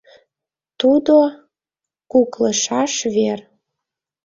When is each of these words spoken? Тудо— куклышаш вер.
Тудо— 0.79 1.17
куклышаш 2.11 2.93
вер. 3.15 3.39